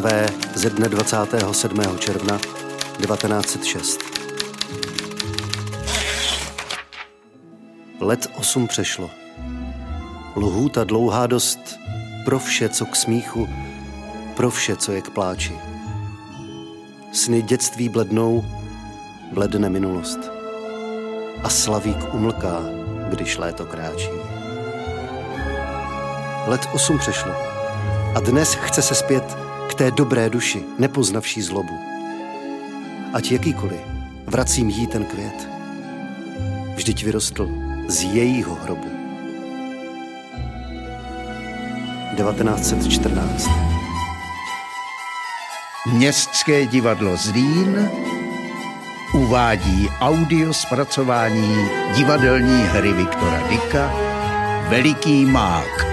[0.00, 1.98] Mrtvé ze dne 27.
[1.98, 2.38] června
[2.98, 4.00] 1906.
[8.00, 9.10] Let osm přešlo.
[10.36, 11.58] Lhůta dlouhá dost
[12.24, 13.48] pro vše, co k smíchu,
[14.36, 15.58] pro vše, co je k pláči.
[17.12, 18.44] Sny dětství blednou,
[19.32, 20.18] bledne minulost.
[21.42, 22.60] A slavík umlká,
[23.08, 24.10] když léto kráčí.
[26.46, 27.32] Let osm přešlo.
[28.14, 31.78] A dnes chce se zpět k té dobré duši, nepoznavší zlobu.
[33.12, 33.80] Ať jakýkoliv,
[34.26, 35.48] vracím jí ten květ.
[36.74, 37.48] Vždyť vyrostl
[37.88, 38.88] z jejího hrobu.
[42.16, 43.50] 1914
[45.92, 47.90] Městské divadlo Zlín
[49.14, 53.92] uvádí audio zpracování divadelní hry Viktora Dika
[54.68, 55.89] Veliký mák.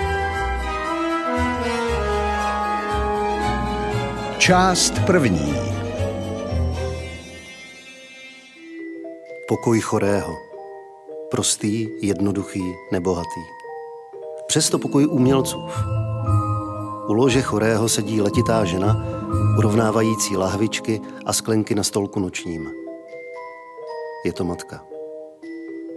[4.48, 5.54] Část první.
[9.48, 10.38] Pokoj chorého.
[11.32, 13.42] Prostý, jednoduchý, nebohatý.
[14.48, 15.58] Přesto pokoj umělců.
[17.08, 19.06] U lože chorého sedí letitá žena,
[19.58, 22.72] urovnávající lahvičky a sklenky na stolku nočním.
[24.26, 24.86] Je to matka.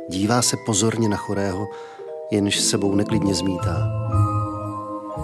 [0.08, 1.68] Dívá se pozorně na chorého,
[2.30, 3.88] jenž sebou neklidně zmítá.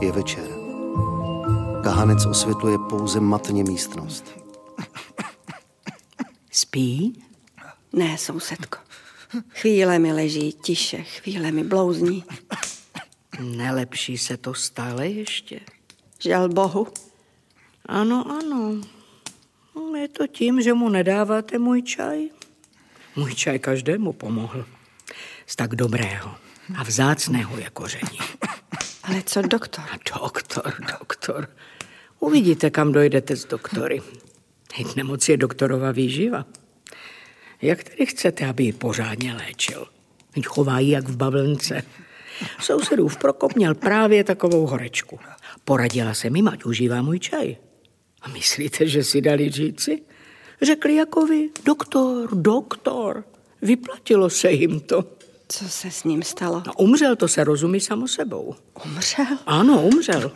[0.01, 0.66] Je večer.
[1.87, 4.25] Kahanec osvětluje pouze matně místnost.
[6.51, 7.23] Spí?
[7.93, 8.79] Ne, sousedko.
[9.49, 12.25] Chvíle mi leží tiše, chvíle mi blouzní.
[13.41, 15.61] Nelepší se to stále ještě?
[16.21, 16.87] Žal Bohu.
[17.87, 18.81] Ano, ano.
[19.97, 22.29] Je to tím, že mu nedáváte můj čaj?
[23.17, 24.65] Můj čaj každému pomohl.
[25.47, 26.35] Z tak dobrého
[26.79, 28.19] a vzácného je koření.
[29.03, 29.85] Ale co doktor?
[30.21, 31.49] Doktor, doktor.
[32.21, 34.03] Uvidíte, kam dojdete s doktory.
[34.75, 36.47] Hejt nemoc je doktorova výživa.
[37.63, 39.87] Jak tedy chcete, aby ji pořádně léčil?
[40.35, 41.83] Teď chovají jak v bavlnce.
[42.61, 45.19] Sousedův Prokop měl právě takovou horečku.
[45.65, 47.57] Poradila se mi, ať užívá můj čaj.
[48.23, 50.03] A myslíte, že si dali říci?
[50.63, 53.25] Řekli jako vy, doktor, doktor.
[53.63, 55.05] Vyplatilo se jim to.
[55.49, 56.63] Co se s ním stalo?
[56.67, 58.55] No, umřel, to se rozumí samo sebou.
[58.85, 59.27] Umřel?
[59.47, 60.33] Ano, umřel.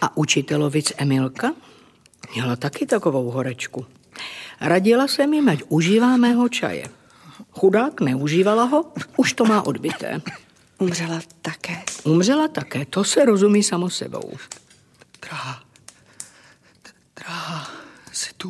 [0.00, 1.54] A učitelovic Emilka
[2.34, 3.86] měla taky takovou horečku.
[4.60, 6.88] Radila se mi, ať užívá mého čaje.
[7.50, 10.22] Chudák neužívala ho, už to má odbité.
[10.78, 11.82] Umřela také.
[12.04, 14.32] Umřela také, to se rozumí samo sebou.
[15.22, 15.62] Drahá,
[17.16, 17.70] drahá,
[18.12, 18.48] jsi tu?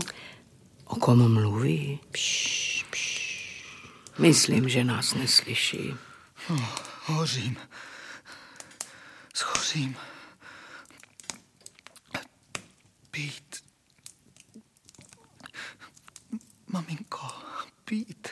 [0.84, 2.00] O kom mluví?
[2.10, 3.18] Pš, pš.
[4.18, 5.94] Myslím, že nás neslyší.
[6.50, 6.64] Oh,
[7.04, 7.56] hořím.
[9.34, 9.96] Schořím.
[13.18, 13.56] Pít.
[16.66, 17.26] Maminko,
[17.84, 18.28] pít.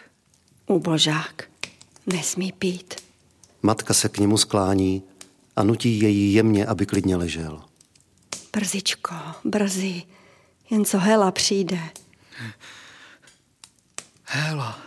[0.66, 1.50] Ubožák.
[2.06, 2.94] Nesmí pít.
[3.62, 5.02] Matka se k němu sklání
[5.56, 7.64] a nutí jej jemně, aby klidně ležel.
[8.52, 9.14] Brzičko,
[9.44, 10.02] brzy.
[10.70, 11.80] Jen co Hela přijde.
[14.24, 14.78] Hela.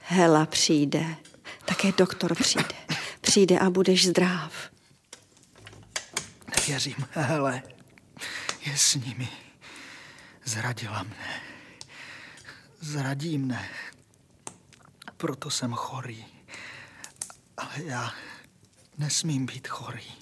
[0.00, 1.16] Hela přijde.
[1.64, 2.76] Také doktor přijde.
[3.20, 4.52] Přijde a budeš zdrav.
[6.56, 7.62] Nevěřím, hele.
[8.68, 9.28] Je s nimi.
[10.44, 11.32] Zradila mne.
[12.80, 13.68] Zradí mne.
[15.16, 16.24] Proto jsem chorý.
[17.56, 18.12] Ale já
[18.98, 20.12] nesmím být chorý.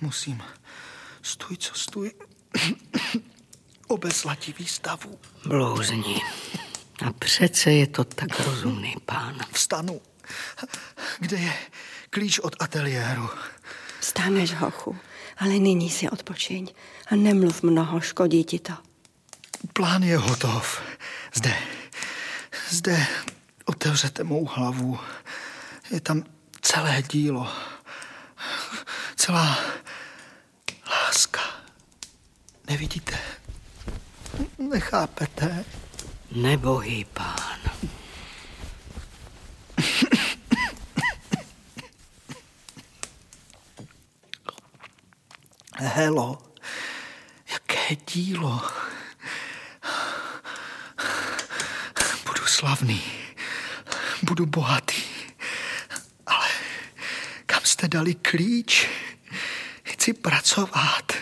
[0.00, 0.42] Musím,
[1.22, 2.12] stůj, co stůj,
[3.88, 5.20] obeslatí výstavu.
[5.46, 6.20] Blouzní.
[7.06, 9.38] A přece je to tak rozumný pán.
[9.52, 10.00] Vstanu.
[11.18, 11.52] Kde je
[12.10, 13.28] klíč od ateliéru?
[14.00, 14.98] Vstaneš, hochu,
[15.40, 16.68] ale nyní si odpočiň
[17.10, 18.72] a nemluv mnoho, škodí ti to.
[19.72, 20.80] Plán je hotov.
[21.34, 21.54] Zde,
[22.68, 23.06] zde
[23.64, 24.98] otevřete mou hlavu.
[25.90, 26.24] Je tam
[26.60, 27.48] celé dílo.
[29.16, 29.58] Celá
[30.90, 31.40] láska.
[32.68, 33.18] Nevidíte?
[34.58, 35.64] Nechápete?
[36.32, 37.39] Nebohý pán.
[45.82, 46.38] Helo,
[47.50, 48.60] jaké dílo.
[52.26, 53.02] Budu slavný,
[54.22, 55.02] budu bohatý,
[56.26, 56.48] ale
[57.46, 58.88] kam jste dali klíč?
[59.82, 61.12] Chci pracovat.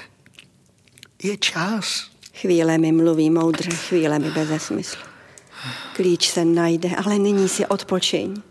[1.22, 2.10] Je čas.
[2.34, 5.02] Chvíle mi mluví moudře, chvíle mi bez smyslu.
[5.92, 8.42] Klíč se najde, ale nyní si odpočiň.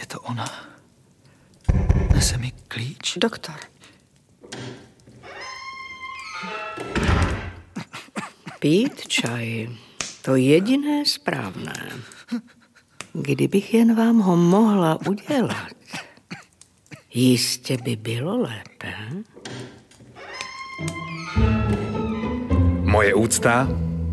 [0.00, 0.70] Je to ona.
[2.14, 3.16] Nese mi klíč.
[3.16, 3.54] Doktor.
[8.60, 9.68] Pít čaj,
[10.22, 11.88] to jediné správné.
[13.12, 15.72] Kdybych jen vám ho mohla udělat,
[17.14, 18.92] jistě by bylo lépe.
[22.80, 23.68] Moje úcta,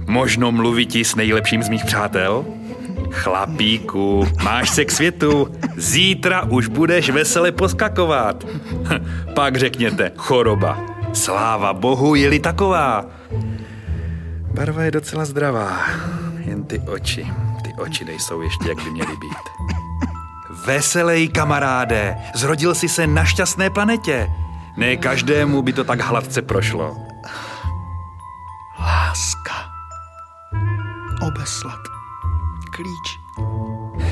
[0.07, 2.45] možno mluvit s nejlepším z mých přátel?
[3.11, 5.47] Chlapíku, máš se k světu,
[5.77, 8.47] zítra už budeš vesele poskakovat.
[9.35, 10.85] Pak řekněte, choroba.
[11.13, 13.05] Sláva Bohu, je-li taková.
[14.57, 15.85] Barva je docela zdravá,
[16.45, 17.27] jen ty oči,
[17.63, 19.67] ty oči nejsou ještě, jak by měly být.
[20.65, 24.29] Veselej, kamaráde, zrodil si se na šťastné planetě.
[24.77, 26.97] Ne každému by to tak hladce prošlo.
[28.79, 29.53] Láska.
[31.27, 31.81] Obeslat.
[32.75, 33.07] Klíč.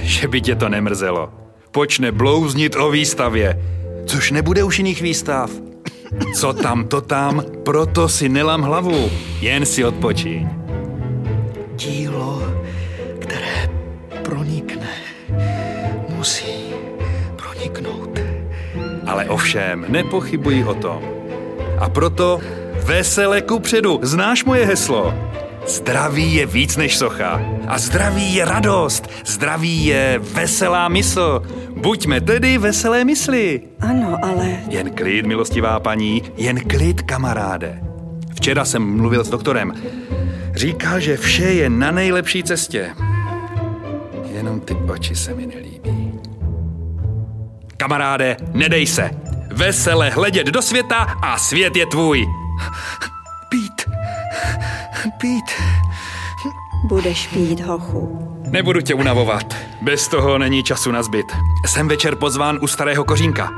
[0.01, 1.33] Že by tě to nemrzelo.
[1.71, 3.62] Počne blouznit o výstavě,
[4.06, 5.64] což nebude už jiných výstav.
[6.35, 9.09] Co tam, to tam, proto si nelam hlavu,
[9.41, 10.47] jen si odpočiň.
[11.75, 12.44] Dílo,
[13.19, 13.69] které
[14.23, 14.89] pronikne,
[16.15, 16.73] musí
[17.35, 18.19] proniknout.
[19.07, 21.01] Ale ovšem, nepochybuji o tom.
[21.79, 22.39] A proto
[22.85, 25.13] vesele kupředu, znáš moje heslo?
[25.67, 27.41] Zdraví je víc než socha.
[27.67, 29.09] A zdraví je radost.
[29.25, 31.41] Zdraví je veselá mysl.
[31.77, 33.62] Buďme tedy veselé mysli.
[33.79, 37.81] Ano, ale Jen klid, milostivá paní, jen klid, kamaráde.
[38.35, 39.73] Včera jsem mluvil s doktorem.
[40.56, 42.91] Říkal, že vše je na nejlepší cestě.
[44.31, 46.12] Jenom ty oči se mi nelíbí.
[47.77, 49.09] Kamaráde, nedej se.
[49.51, 52.25] Vesele hledět do světa a svět je tvůj.
[55.11, 55.51] Pít.
[56.87, 58.19] Budeš pít, hochu.
[58.49, 59.55] Nebudu tě unavovat.
[59.81, 61.25] Bez toho není času na zbyt.
[61.65, 63.51] Jsem večer pozván u starého kořínka.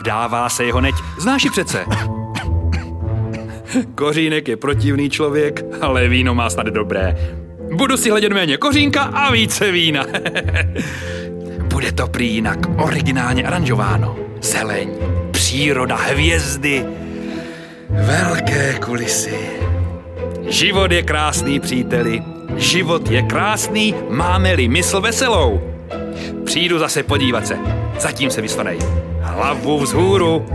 [0.00, 0.94] Vdává se jeho neď.
[1.18, 1.84] Znáš ji přece.
[3.94, 7.16] Kořínek je protivný člověk, ale víno má snad dobré.
[7.74, 10.06] Budu si hledět méně kořínka a více vína.
[11.74, 14.16] Bude to prý jinak originálně aranžováno.
[14.42, 14.90] Zeleň,
[15.30, 16.84] příroda, hvězdy,
[17.90, 19.60] velké kulisy.
[20.50, 22.22] Život je krásný, příteli.
[22.56, 25.60] Život je krásný, máme-li mysl veselou.
[26.44, 27.58] Přijdu zase podívat se.
[27.98, 28.78] Zatím se vystanej.
[29.20, 30.46] Hlavu vzhůru.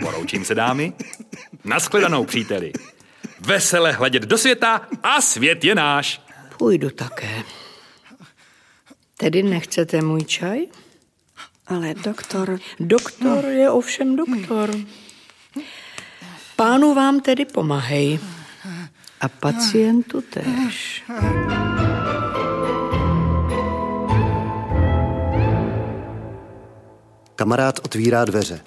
[0.00, 0.92] Poroučím se, dámy.
[1.64, 2.72] Naschledanou, příteli.
[3.40, 6.22] Vesele hledět do světa a svět je náš.
[6.58, 7.42] Půjdu také.
[9.16, 10.66] Tedy nechcete můj čaj?
[11.66, 14.70] Ale doktor, Doktor je ovšem doktor.
[16.56, 18.18] Pánu vám tedy pomahej.
[19.20, 21.04] A pacientu tež.
[27.36, 28.64] Kamarád otvírá dveře.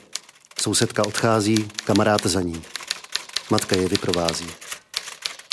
[0.62, 2.62] Sousedka odchází, kamarád za ní.
[3.52, 4.48] Matka je vyprovází.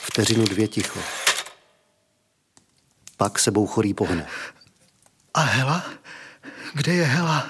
[0.02, 1.00] Vteřinu dvě ticho.
[3.17, 4.26] Pak sebou chorý pohne.
[5.35, 5.85] A Hela?
[6.75, 7.49] Kde je Hela?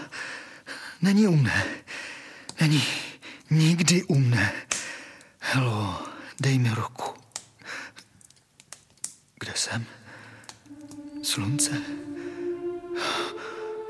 [1.02, 1.64] Není u mne.
[2.60, 2.84] Není
[3.50, 4.52] nikdy u mne.
[5.40, 6.02] Helo,
[6.40, 7.19] dej mi ruku.
[9.50, 9.84] Kde jsem?
[11.22, 11.82] Slunce.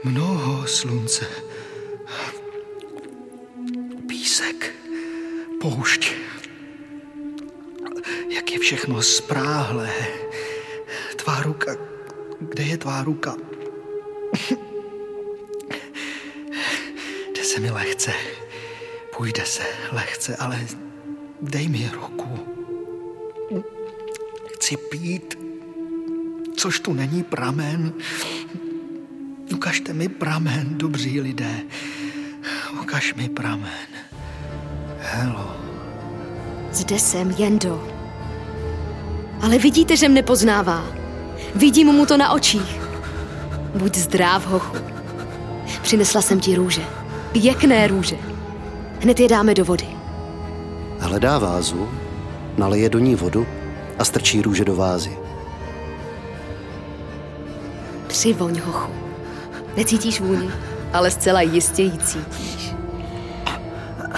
[0.05, 1.26] Mnoho slunce.
[4.09, 4.75] Písek.
[5.61, 6.12] Poušť.
[8.29, 9.93] Jak je všechno spráhlé.
[11.17, 11.76] Tvá ruka.
[12.40, 13.37] Kde je tvá ruka?
[17.35, 18.12] Jde se mi lehce.
[19.17, 19.62] Půjde se
[19.93, 20.67] lehce, ale
[21.43, 22.61] dej mi ruku.
[24.71, 25.39] Chci pít,
[26.61, 27.93] což tu není pramen.
[29.55, 31.61] Ukažte mi pramen, dobří lidé.
[32.83, 33.88] Ukaž mi pramen.
[34.99, 35.57] Helo.
[36.73, 37.88] Zde jsem, Jendo.
[39.40, 40.85] Ale vidíte, že mne poznává.
[41.55, 42.76] Vidím mu to na očích.
[43.75, 44.76] Buď zdrav, hochu.
[45.83, 46.83] Přinesla jsem ti růže.
[47.33, 48.17] Pěkné růže.
[49.00, 49.88] Hned je dáme do vody.
[50.99, 51.88] Hledá vázu,
[52.59, 53.47] naleje do ní vodu
[53.99, 55.29] a strčí růže do vázy.
[58.21, 58.93] Přivoň, hochu.
[59.77, 60.50] Necítíš vůni,
[60.93, 62.75] ale zcela jistě ji cítíš.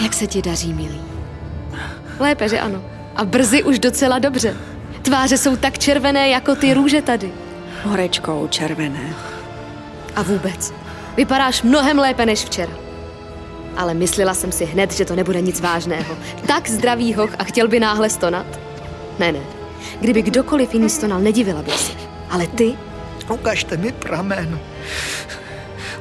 [0.02, 1.00] Jak se ti daří, milý?
[2.20, 2.82] Lépe, že ano.
[3.16, 4.56] A brzy už docela dobře.
[5.02, 7.32] Tváře jsou tak červené, jako ty růže tady.
[7.84, 9.14] horečkou červené.
[10.16, 10.72] A vůbec,
[11.16, 12.72] vypadáš mnohem lépe než včera.
[13.76, 16.16] Ale myslela jsem si hned, že to nebude nic vážného.
[16.46, 18.46] Tak zdravý hoch a chtěl by náhle stonat?
[19.18, 19.40] Ne, ne.
[20.00, 21.92] Kdyby kdokoliv jiný stonal, nedivila bych se.
[22.30, 22.74] Ale ty?
[23.32, 24.60] Ukažte mi pramen.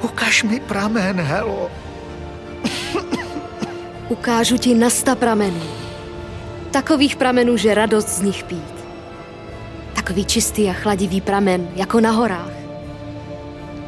[0.02, 1.72] Ukaž mi pramen, Helo.
[4.10, 5.64] Ukážu ti na sta pramenů.
[6.72, 8.74] Takových pramenů, že radost z nich pít.
[9.94, 12.52] Takový čistý a chladivý pramen, jako na horách.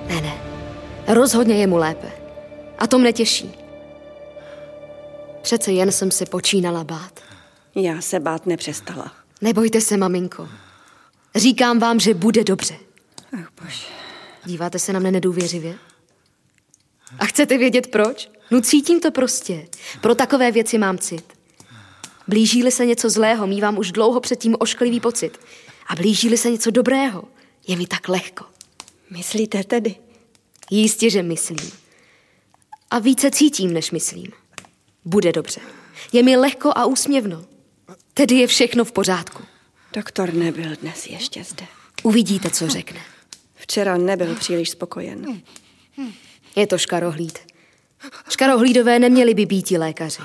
[0.07, 0.33] Ne, ne,
[1.07, 2.07] rozhodně je mu lépe.
[2.79, 3.55] A to mne těší.
[5.41, 7.19] Přece jen jsem si počínala bát.
[7.75, 9.11] Já se bát nepřestala.
[9.41, 10.49] Nebojte se, maminko.
[11.35, 12.75] Říkám vám, že bude dobře.
[13.33, 13.87] Ach bože.
[14.45, 15.77] Díváte se na mne nedůvěřivě?
[17.19, 18.29] A chcete vědět proč?
[18.51, 19.67] No cítím to prostě.
[20.01, 21.33] Pro takové věci mám cit.
[22.27, 25.39] Blíží-li se něco zlého, mívám už dlouho předtím ošklivý pocit.
[25.87, 27.23] A blíží-li se něco dobrého,
[27.67, 28.45] je mi tak lehko.
[29.09, 29.95] Myslíte tedy?
[30.71, 31.71] Jistě, že myslím.
[32.91, 34.31] A více cítím, než myslím.
[35.05, 35.61] Bude dobře.
[36.11, 37.45] Je mi lehko a úsměvno.
[38.13, 39.43] Tedy je všechno v pořádku.
[39.93, 41.65] Doktor nebyl dnes ještě zde.
[42.03, 42.99] Uvidíte, co řekne.
[43.63, 45.41] Včera nebyl příliš spokojen.
[46.55, 47.39] Je to škarohlíd.
[48.29, 50.21] Škarohlídové neměli by být lékaři.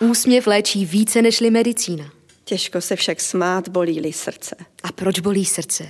[0.00, 2.12] Úsměv léčí více nežli medicína.
[2.44, 4.56] Těžko se však smát, bolí-li srdce.
[4.82, 5.88] A proč bolí srdce?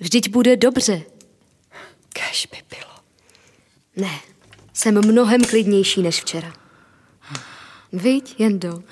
[0.00, 1.02] Vždyť bude dobře.
[2.08, 2.92] Kež by bylo.
[3.96, 4.20] Ne,
[4.72, 6.52] jsem mnohem klidnější než včera.
[7.92, 8.82] Viď, Jendo?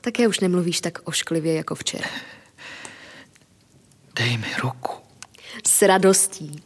[0.00, 2.10] Také už nemluvíš tak ošklivě jako včera.
[4.14, 5.07] Dej mi ruku.
[5.66, 6.62] S radostí.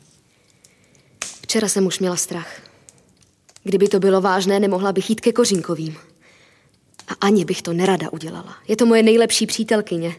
[1.43, 2.61] Včera jsem už měla strach.
[3.63, 5.97] Kdyby to bylo vážné, nemohla bych jít ke Kořínkovým.
[7.09, 8.57] A ani bych to nerada udělala.
[8.69, 10.17] Je to moje nejlepší přítelkyně.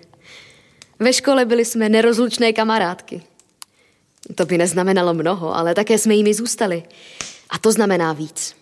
[1.00, 3.24] Ve škole byli jsme nerozlučné kamarádky.
[4.36, 6.84] To by neznamenalo mnoho, ale také jsme jimi zůstali.
[7.50, 8.56] A to znamená víc.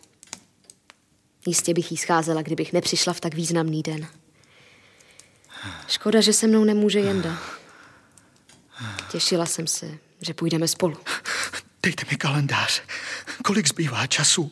[1.48, 4.08] Jistě bych jí scházela, kdybych nepřišla v tak významný den.
[5.88, 7.38] Škoda, že se mnou nemůže Jenda.
[9.12, 10.98] Těšila jsem se, že půjdeme spolu.
[11.84, 12.82] Dejte mi kalendář.
[13.44, 14.52] Kolik zbývá času?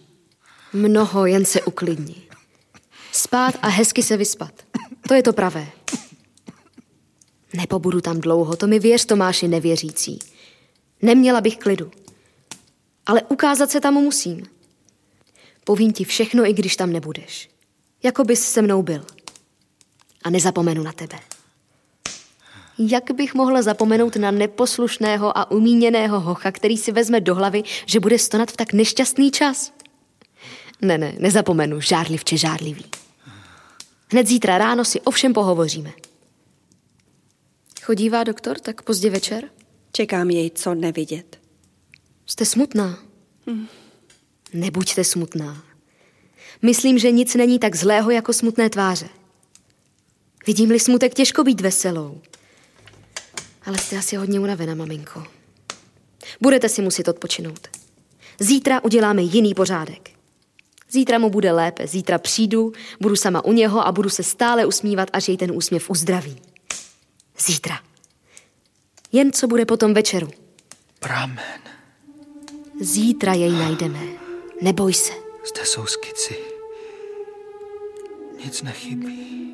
[0.73, 2.15] Mnoho, jen se uklidni.
[3.11, 4.53] Spát a hezky se vyspat.
[5.07, 5.67] To je to pravé.
[7.53, 10.19] Nepobudu tam dlouho, to mi věř, Tomáši nevěřící.
[11.01, 11.91] Neměla bych klidu.
[13.05, 14.45] Ale ukázat se tam musím.
[15.63, 17.49] Povím ti všechno, i když tam nebudeš.
[18.03, 19.05] Jako bys se mnou byl.
[20.23, 21.19] A nezapomenu na tebe.
[22.79, 27.99] Jak bych mohla zapomenout na neposlušného a umíněného hocha, který si vezme do hlavy, že
[27.99, 29.71] bude stonat v tak nešťastný čas?
[30.81, 32.85] Ne, ne, nezapomenu, žárlivče žárlivý.
[34.11, 35.91] Hned zítra ráno si ovšem pohovoříme.
[37.81, 39.43] Chodívá doktor tak pozdě večer?
[39.91, 41.39] Čekám jej co nevidět.
[42.25, 42.99] Jste smutná?
[44.53, 45.63] Nebuďte smutná.
[46.61, 49.09] Myslím, že nic není tak zlého jako smutné tváře.
[50.47, 52.21] Vidím-li smutek, těžko být veselou.
[53.65, 55.23] Ale jste asi hodně unavená, maminko.
[56.41, 57.67] Budete si muset odpočinout.
[58.39, 60.09] Zítra uděláme jiný pořádek.
[60.91, 65.09] Zítra mu bude lépe, zítra přijdu, budu sama u něho a budu se stále usmívat,
[65.13, 66.41] až jej ten úsměv uzdraví.
[67.39, 67.79] Zítra.
[69.11, 70.29] Jen co bude potom večeru.
[70.99, 71.61] Pramen.
[72.81, 73.99] Zítra jej najdeme.
[74.61, 75.13] Neboj se.
[75.49, 76.35] Zde jsou skici.
[78.45, 79.53] Nic nechybí.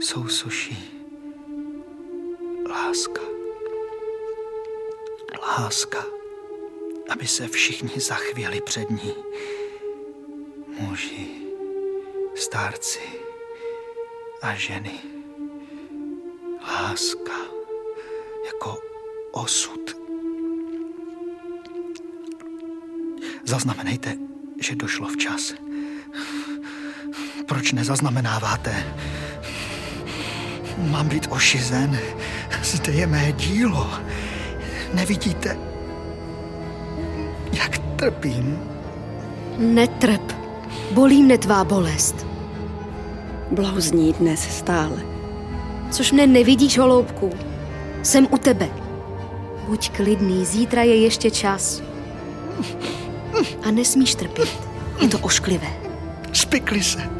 [0.00, 0.93] Jsou suši.
[2.74, 3.22] Láska.
[5.58, 6.04] Láska.
[7.08, 9.14] Aby se všichni zachvěli před ní.
[10.80, 11.26] Muži,
[12.34, 13.00] starci
[14.42, 14.98] a ženy.
[16.68, 17.38] Láska
[18.46, 18.78] jako
[19.32, 19.96] osud.
[23.44, 24.16] Zaznamenejte,
[24.60, 25.54] že došlo včas.
[27.46, 28.94] Proč nezaznamenáváte?
[30.78, 31.98] Mám být ošizen.
[32.64, 33.90] Zde je mé dílo.
[34.94, 35.58] Nevidíte,
[37.52, 38.58] jak trpím?
[39.58, 40.32] Netrp.
[40.90, 42.26] Bolí mne tvá bolest.
[43.50, 44.96] Blouzní dnes stále.
[45.90, 47.30] Což mne nevidíš, holoubku.
[48.02, 48.68] Jsem u tebe.
[49.68, 51.82] Buď klidný, zítra je ještě čas.
[53.62, 54.48] A nesmíš trpět.
[55.02, 55.68] Je to ošklivé.
[56.32, 57.10] Spikli se.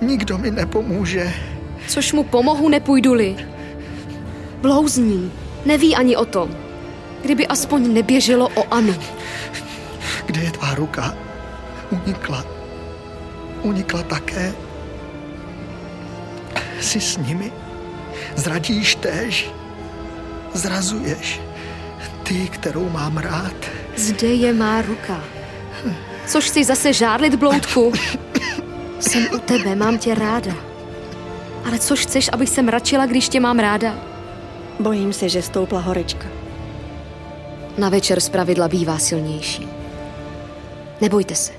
[0.00, 1.34] Nikdo mi nepomůže.
[1.88, 3.47] Což mu pomohu, nepůjdu-li.
[4.60, 5.32] Blouzní.
[5.64, 6.50] Neví ani o tom.
[7.22, 8.94] Kdyby aspoň neběželo o Anu.
[10.26, 11.14] Kde je tvá ruka?
[11.90, 12.44] Unikla.
[13.62, 14.52] Unikla také.
[16.80, 17.52] Jsi s nimi?
[18.36, 19.50] Zradíš též?
[20.54, 21.40] Zrazuješ?
[22.22, 23.54] Ty, kterou mám rád.
[23.96, 25.20] Zde je má ruka.
[26.26, 27.92] Což si zase žádlit, bloudku?
[29.00, 30.52] Jsem u tebe, mám tě ráda.
[31.64, 34.07] Ale což chceš, abych se mračila, když tě mám ráda?
[34.80, 36.28] Bojím se, že stoupla horečka.
[37.78, 39.68] Na večer zpravidla bývá silnější.
[41.00, 41.52] Nebojte se.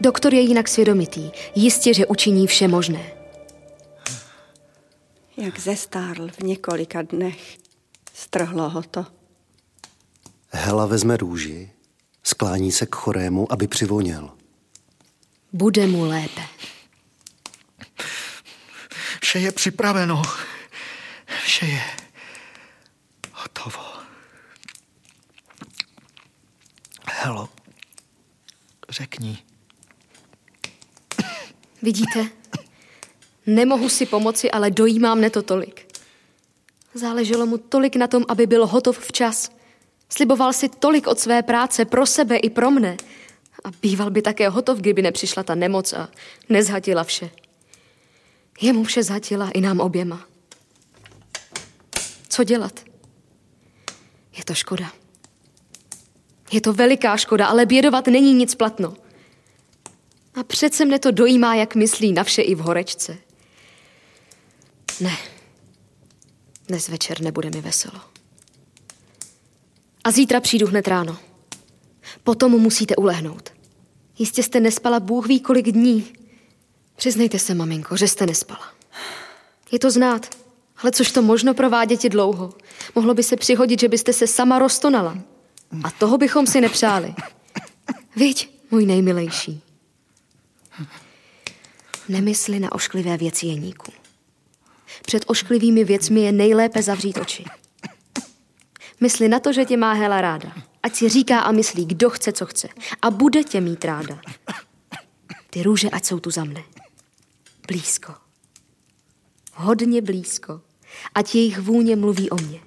[0.00, 1.30] Doktor je jinak svědomitý.
[1.54, 3.12] Jistě, že učiní vše možné.
[5.36, 7.56] Jak zestárl v několika dnech.
[8.14, 9.06] Strhlo ho to.
[10.48, 11.70] Hela vezme růži,
[12.22, 14.30] sklání se k chorému, aby přivoněl.
[15.52, 16.42] Bude mu lépe.
[19.20, 20.22] Vše je připraveno.
[21.44, 21.82] Vše je
[27.24, 27.48] Helo,
[28.90, 29.38] řekni.
[31.82, 32.26] Vidíte?
[33.46, 35.86] Nemohu si pomoci, ale dojímá mne to tolik.
[36.94, 39.54] Záleželo mu tolik na tom, aby byl hotov včas.
[40.08, 42.96] Sliboval si tolik od své práce pro sebe i pro mne.
[43.64, 46.08] A býval by také hotov, kdyby nepřišla ta nemoc a
[46.48, 47.30] nezhatila vše.
[48.60, 50.26] Jemu vše zhatila i nám oběma.
[52.28, 52.80] Co dělat?
[54.36, 55.01] Je to škoda.
[56.52, 58.94] Je to veliká škoda, ale bědovat není nic platno.
[60.34, 63.18] A přece mne to dojímá, jak myslí na vše i v horečce.
[65.00, 65.16] Ne.
[66.68, 68.00] Dnes večer nebude mi veselo.
[70.04, 71.16] A zítra přijdu hned ráno.
[72.24, 73.52] Potom musíte ulehnout.
[74.18, 76.12] Jistě jste nespala Bůh ví kolik dní.
[76.96, 78.72] Přiznejte se, maminko, že jste nespala.
[79.72, 80.34] Je to znát,
[80.82, 82.54] ale což to možno provádět dlouho.
[82.94, 85.18] Mohlo by se přihodit, že byste se sama roztonala.
[85.84, 87.14] A toho bychom si nepřáli.
[88.16, 89.62] Viď, můj nejmilejší.
[92.08, 93.92] Nemysli na ošklivé věci jeníku.
[95.06, 97.44] Před ošklivými věcmi je nejlépe zavřít oči.
[99.00, 100.52] Mysli na to, že tě má Hela ráda.
[100.82, 102.68] Ať si říká a myslí, kdo chce, co chce.
[103.02, 104.20] A bude tě mít ráda.
[105.50, 106.62] Ty růže, ať jsou tu za mne.
[107.66, 108.14] Blízko.
[109.54, 110.60] Hodně blízko.
[111.14, 112.60] Ať jejich vůně mluví o mně.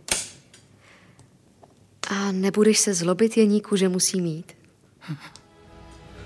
[2.09, 4.51] A nebudeš se zlobit jeníku, že musí mít.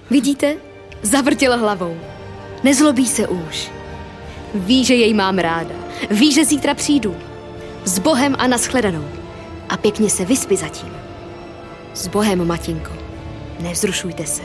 [0.10, 0.58] Vidíte?
[1.02, 1.98] Zavrtěl hlavou.
[2.64, 3.72] Nezlobí se už.
[4.56, 5.76] Ví, že jej mám ráda.
[6.10, 7.18] Ví, že zítra přijdu.
[7.86, 9.10] S Bohem a naschledanou.
[9.70, 10.94] A pěkně se vyspí zatím.
[11.94, 12.92] S Bohem, matinko.
[13.60, 14.42] Nevzrušujte se.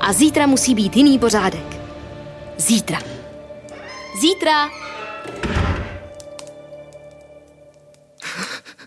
[0.00, 1.76] A zítra musí být jiný pořádek.
[2.58, 2.98] Zítra.
[4.20, 4.70] Zítra!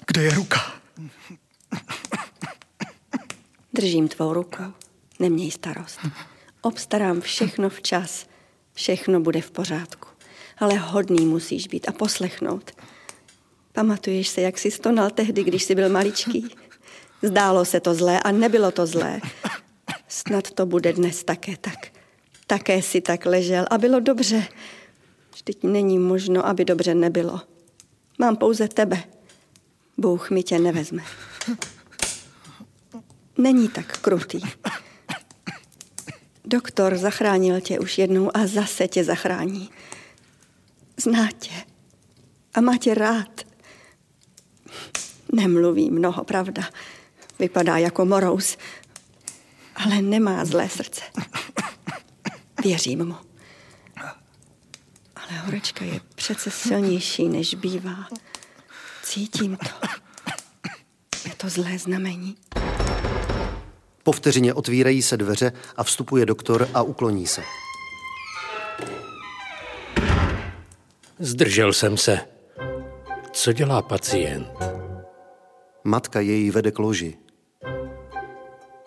[0.08, 0.75] Kde je ruka?
[3.76, 4.64] Držím tvou ruku.
[5.20, 6.00] Neměj starost.
[6.62, 8.26] Obstarám všechno včas.
[8.74, 10.08] Všechno bude v pořádku.
[10.58, 12.72] Ale hodný musíš být a poslechnout.
[13.72, 16.50] Pamatuješ se, jak jsi stonal tehdy, když jsi byl maličký?
[17.22, 19.22] Zdálo se to zlé a nebylo to zlé.
[20.08, 21.92] Snad to bude dnes také tak.
[22.48, 24.48] Také si tak ležel a bylo dobře.
[25.34, 27.42] Vždyť není možno, aby dobře nebylo.
[28.20, 29.04] Mám pouze tebe.
[29.98, 31.04] Bůh mi tě nevezme.
[33.38, 34.42] Není tak krutý.
[36.46, 39.70] Doktor zachránil tě už jednou a zase tě zachrání.
[40.98, 41.52] Zná tě
[42.54, 43.42] a má tě rád.
[45.34, 46.64] Nemluví mnoho, pravda.
[47.40, 48.58] Vypadá jako morous,
[49.76, 51.02] ale nemá zlé srdce.
[52.64, 53.16] Věřím mu.
[55.16, 58.08] Ale horečka je přece silnější, než bývá.
[59.04, 59.88] Cítím to.
[61.26, 62.38] Je to zlé znamení.
[64.06, 67.42] Po vteřině otvírají se dveře a vstupuje doktor a ukloní se.
[71.20, 72.20] Zdržel jsem se.
[73.32, 74.48] Co dělá pacient?
[75.84, 77.18] Matka jej vede k loži.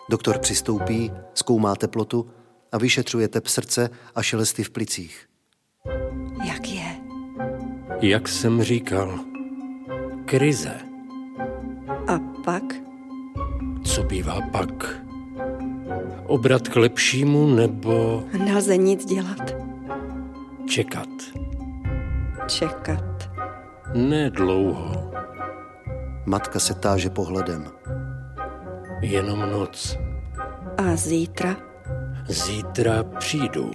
[0.09, 2.31] Doktor přistoupí, zkoumá teplotu
[2.71, 5.29] a vyšetřuje tep srdce a šelesty v plicích.
[6.45, 6.97] Jak je?
[8.01, 9.19] Jak jsem říkal,
[10.25, 10.77] krize.
[12.07, 12.63] A pak?
[13.83, 15.08] Co bývá pak?
[16.29, 19.55] Obrat k lepšímu nebo Nelze nic dělat.
[20.69, 21.07] čekat?
[22.47, 23.29] Čekat.
[23.93, 25.11] Ne dlouho,
[26.25, 27.65] Matka se táže pohledem.
[29.01, 29.97] jenom noc.
[30.77, 31.55] A zítra?
[32.27, 33.71] Zítra přijdu.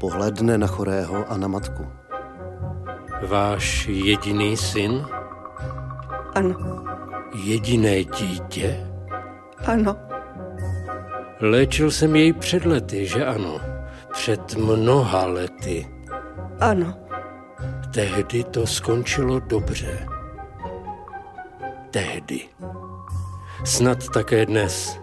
[0.00, 1.86] Pohledne na chorého a na matku.
[3.28, 5.06] Váš jediný syn?
[6.34, 6.84] Ano,
[7.44, 8.86] Jediné dítě?
[9.66, 9.96] ano.
[11.42, 13.60] Léčil jsem jej před lety, že ano?
[14.12, 15.88] Před mnoha lety.
[16.60, 16.94] Ano,
[17.94, 20.06] Tehdy to skončilo dobře.
[21.90, 22.48] Tehdy.
[23.64, 24.98] Snad také dnes.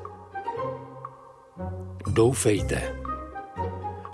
[2.07, 2.95] Doufejte.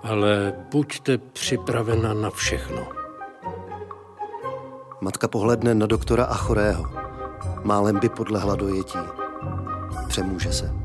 [0.04, 2.88] Ale buďte připravena na všechno.
[5.02, 6.86] Matka pohledne na doktora a chorého.
[7.64, 9.00] Málem by podlehla dojetí.
[10.08, 10.85] Přemůže se.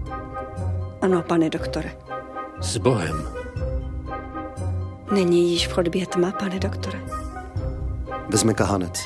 [1.02, 1.96] Ano, pane doktore.
[2.60, 3.28] S Bohem.
[5.12, 7.02] Není již v chodbě tma, pane doktore?
[8.28, 9.00] Vezme kahanec.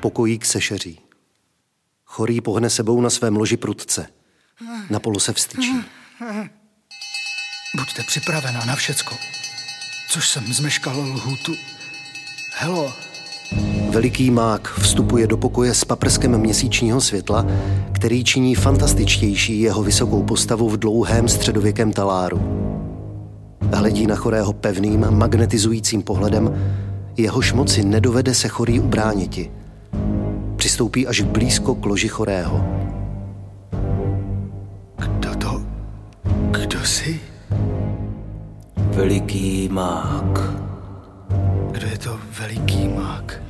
[0.00, 1.00] Pokojík se šeří.
[2.04, 4.06] Chorý pohne sebou na svém loži prudce.
[4.90, 5.84] Na polu se vstyčí.
[7.76, 9.16] Buďte připravená na všecko.
[10.08, 11.54] Což jsem zmeškal lhůtu.
[12.54, 12.94] Helo,
[13.90, 17.46] Veliký mák vstupuje do pokoje s paprskem měsíčního světla,
[17.92, 22.40] který činí fantastičtější jeho vysokou postavu v dlouhém středověkém taláru.
[23.72, 26.74] Hledí na chorého pevným, magnetizujícím pohledem,
[27.16, 29.50] jehož moci nedovede se chorý ubrániti.
[30.56, 32.64] Přistoupí až blízko k loži chorého.
[34.96, 35.62] kdo to...
[36.50, 37.20] Kdo jsi?
[38.76, 40.40] Veliký mák.
[41.70, 43.49] Kdo je to veliký mák?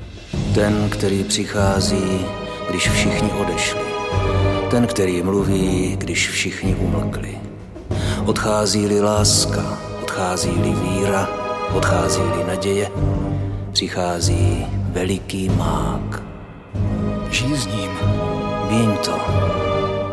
[0.55, 2.27] Ten, který přichází,
[2.71, 3.81] když všichni odešli.
[4.71, 7.39] Ten, který mluví, když všichni umlkli.
[8.27, 11.29] Odchází-li láska, odchází-li víra,
[11.75, 12.91] odchází-li naděje,
[13.73, 16.23] přichází veliký mák.
[17.31, 17.91] Žij s ním.
[18.71, 19.19] Vím to,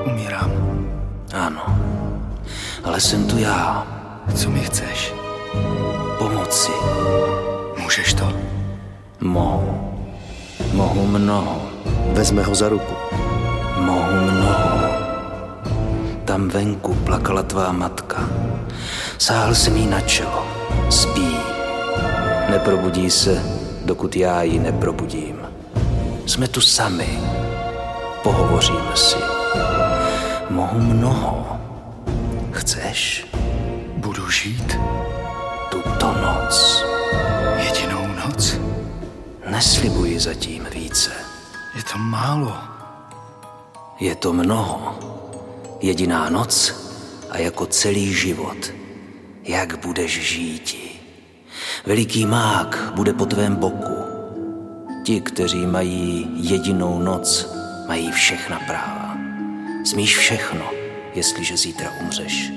[0.06, 0.52] Umírám.
[1.34, 1.62] ano.
[2.84, 3.88] Ale jsem tu já,
[4.36, 5.13] Co mi chceš?
[6.17, 6.71] pomoci.
[7.82, 8.34] Můžeš to?
[9.21, 9.96] Mohu.
[10.73, 11.62] Mohu mnoho.
[12.13, 12.93] Vezme ho za ruku.
[13.77, 14.88] Mohu mnoho.
[16.25, 18.30] Tam venku plakala tvá matka.
[19.17, 20.47] Sáhl jsem jí na čelo.
[20.89, 21.38] Spí.
[22.49, 23.43] Neprobudí se,
[23.86, 25.36] dokud já ji neprobudím.
[26.25, 27.19] Jsme tu sami.
[28.23, 29.17] Pohovoříme si.
[30.49, 31.47] Mohu mnoho.
[32.51, 33.27] Chceš
[33.97, 34.77] Budu žít
[35.71, 36.86] tuto noc?
[37.58, 38.60] jedinou noc?
[39.51, 41.12] Neslibuji zatím více.
[41.75, 42.57] Je to málo.
[43.99, 44.99] Je to mnoho.
[45.81, 46.73] Jediná noc
[47.29, 48.73] a jako celý život.
[49.43, 50.89] Jak budeš žíti.
[51.86, 53.97] Veliký mák bude po tvém boku.
[55.03, 57.49] Ti, kteří mají jedinou noc,
[57.88, 59.17] mají všechna práva.
[59.86, 60.71] Smíš všechno,
[61.15, 62.51] jestliže zítra umřeš.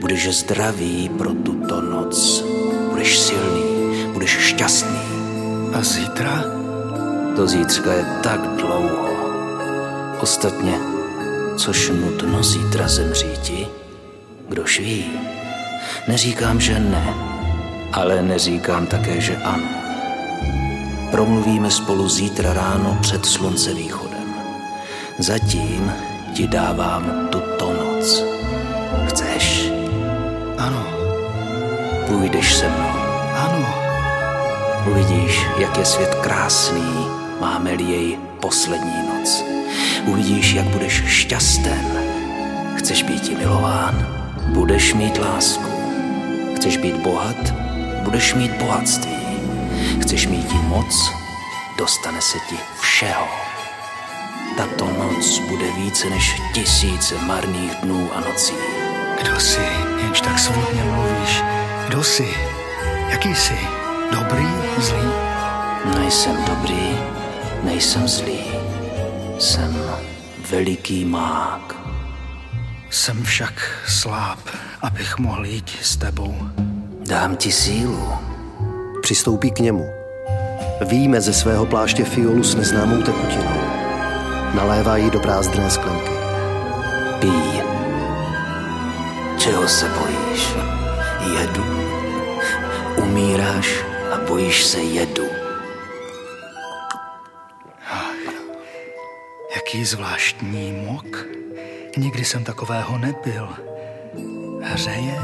[0.00, 2.44] Budeš zdravý pro tuto noc.
[2.90, 3.62] Budeš silný,
[4.12, 5.03] budeš šťastný.
[5.74, 6.44] A zítra?
[7.36, 9.08] Do zítřka je tak dlouho.
[10.20, 10.78] Ostatně,
[11.56, 13.66] což nutno zítra zemříti?
[14.48, 15.04] Kdož ví?
[16.08, 17.14] Neříkám, že ne,
[17.92, 19.68] ale neříkám také, že ano.
[21.10, 24.34] Promluvíme spolu zítra ráno před slunce východem.
[25.18, 25.92] Zatím
[26.32, 28.24] ti dávám tuto noc.
[29.08, 29.70] Chceš?
[30.58, 30.86] Ano,
[32.06, 32.93] Půjdeš se mnou.
[34.94, 37.06] Uvidíš, jak je svět krásný,
[37.40, 39.44] máme-li jej poslední noc.
[40.06, 41.98] Uvidíš, jak budeš šťasten.
[42.76, 44.06] Chceš být milován?
[44.46, 45.70] Budeš mít lásku.
[46.56, 47.54] Chceš být bohat?
[48.02, 49.16] Budeš mít bohatství.
[50.02, 51.10] Chceš mít moc?
[51.78, 53.28] Dostane se ti všeho.
[54.56, 58.54] Tato noc bude více než tisíce marných dnů a nocí.
[59.22, 59.60] Kdo jsi,
[60.02, 61.42] jenž tak svobodně mluvíš?
[61.88, 62.34] Kdo jsi?
[63.08, 63.83] Jaký jsi?
[64.14, 64.46] Dobrý?
[64.78, 65.10] Zlý?
[65.98, 66.98] Nejsem dobrý,
[67.62, 68.38] nejsem zlý.
[69.38, 69.80] Jsem
[70.50, 71.74] veliký mák.
[72.90, 73.52] Jsem však
[73.86, 74.38] sláb,
[74.82, 76.36] abych mohl jít s tebou.
[77.06, 78.08] Dám ti sílu.
[79.02, 79.90] Přistoupí k němu.
[80.88, 83.60] Výjme ze svého pláště fiolu s neznámou tekutinou.
[84.54, 86.12] Nalévá ji do prázdné sklenky.
[87.18, 87.62] Pij.
[89.38, 90.54] Čeho se bojíš?
[91.38, 91.64] Jedu.
[92.96, 93.93] Umíráš
[94.34, 95.26] bojíš se jedu.
[99.54, 101.26] Jaký zvláštní mok.
[101.96, 103.48] Nikdy jsem takového nebyl.
[104.62, 105.18] Hřeje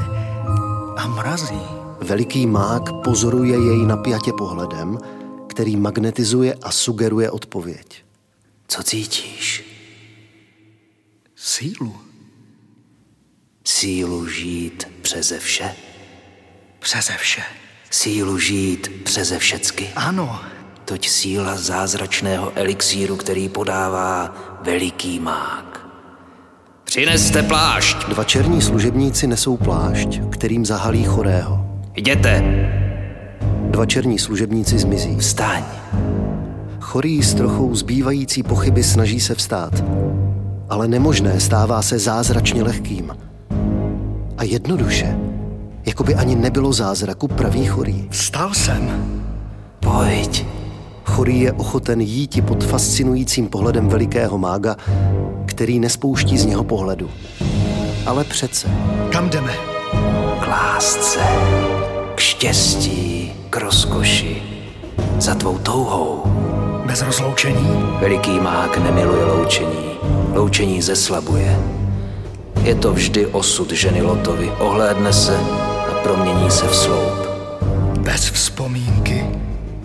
[0.97, 1.63] a mrazí.
[2.01, 4.99] Veliký mák pozoruje jej napjatě pohledem,
[5.49, 8.05] který magnetizuje a sugeruje odpověď.
[8.69, 9.65] Co cítíš?
[11.37, 11.97] Sílu.
[13.65, 15.77] Sílu žít přeze vše?
[16.79, 17.60] Přeze vše.
[17.91, 19.89] Sílu žít přeze všecky?
[19.97, 20.41] Ano,
[20.85, 25.87] Toť síla zázračného elixíru, který podává veliký mák.
[26.85, 28.09] Přineste plášť!
[28.09, 31.67] Dva černí služebníci nesou plášť, kterým zahalí chorého.
[31.97, 32.43] Jděte!
[33.71, 35.17] Dva černí služebníci zmizí.
[35.17, 35.65] Vstaň!
[36.81, 39.85] Chorý s trochou zbývající pochyby snaží se vstát.
[40.69, 43.17] Ale nemožné stává se zázračně lehkým.
[44.37, 45.17] A jednoduše,
[45.87, 48.09] jako by ani nebylo zázraku pravý chorý.
[48.11, 49.05] vstal jsem.
[49.81, 50.47] Pojď!
[51.05, 54.77] Chorý je ochoten jíti pod fascinujícím pohledem velikého mága,
[55.47, 57.11] který nespouští z něho pohledu.
[58.07, 58.69] Ale přece,
[59.13, 59.53] Kam jdeme?
[60.41, 61.21] K lásce,
[62.15, 64.43] k štěstí, k rozkoši,
[65.19, 66.23] za tvou touhou.
[66.87, 67.69] Bez rozloučení?
[68.01, 69.91] Veliký mák nemiluje loučení,
[70.35, 71.59] loučení zeslabuje.
[72.63, 75.41] Je to vždy osud ženy Lotovi, ohlédne se
[75.91, 77.27] a promění se v sloup.
[77.99, 79.27] Bez vzpomínky?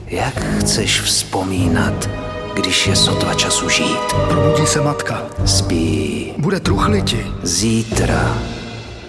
[0.08, 2.10] Jak chceš vzpomínat,
[2.54, 4.14] když je sotva času žít?
[4.30, 5.22] Probudí se matka.
[5.46, 6.34] Spí.
[6.38, 7.28] Bude truchliti.
[7.44, 8.38] Zítra.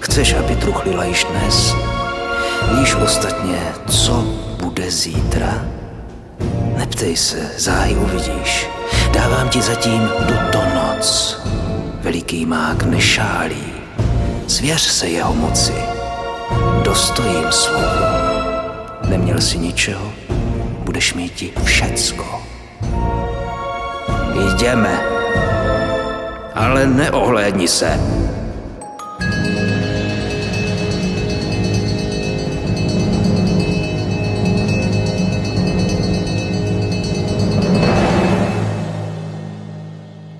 [0.01, 1.75] Chceš, aby truchlila již dnes?
[2.79, 4.25] Víš ostatně, co
[4.63, 5.65] bude zítra?
[6.77, 8.69] Neptej se, záhy uvidíš.
[9.13, 11.39] Dávám ti zatím tuto noc.
[12.03, 13.65] Veliký mák nešálí.
[14.49, 15.96] Zvěř se jeho moci.
[16.85, 17.87] Dostojím slovu.
[19.09, 20.13] Neměl si ničeho,
[20.85, 22.43] budeš mít všecko.
[24.57, 25.01] Jdeme.
[26.55, 28.01] Ale neohlédni se.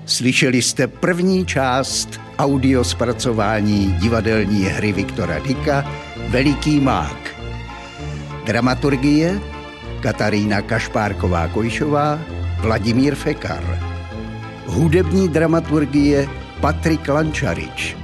[0.05, 7.39] Slyšeli jste první část audio zpracování divadelní hry Viktora Dika Veliký mák.
[8.43, 9.39] Dramaturgie
[10.03, 12.19] Katarína Kašpárková-Kojšová,
[12.59, 13.63] Vladimír Fekar.
[14.67, 16.27] Hudební dramaturgie
[16.59, 17.95] Patrik Lančarič.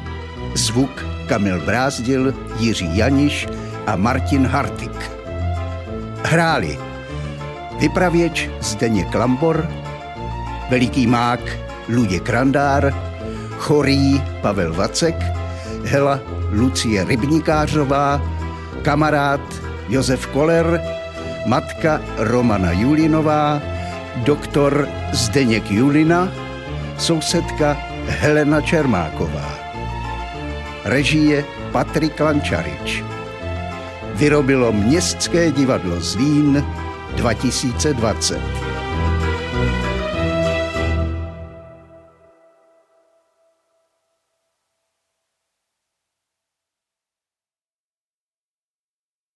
[0.55, 2.31] Zvuk Kamil Brázdil,
[2.63, 3.47] Jiří Janiš
[3.87, 4.95] a Martin Hartik.
[6.23, 6.79] Hráli
[7.79, 9.67] vypravěč Zdeněk Lambor,
[10.69, 11.43] Veliký mák
[11.91, 12.95] Luděk Randár,
[13.59, 15.15] Chorý Pavel Vacek,
[15.83, 18.21] Hela Lucie Rybníkářová,
[18.81, 19.41] kamarád
[19.89, 20.81] Josef Koler,
[21.45, 23.61] matka Romana Julinová,
[24.15, 26.31] doktor Zdeněk Julina,
[26.97, 29.53] sousedka Helena Čermáková.
[30.85, 33.03] Režie Patrik Lančarič.
[34.15, 36.65] Vyrobilo Městské divadlo Zlín
[37.15, 38.41] 2020.